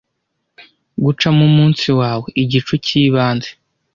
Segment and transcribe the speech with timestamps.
[1.03, 3.51] Gucamo umunsi wawe, igicu cyibanze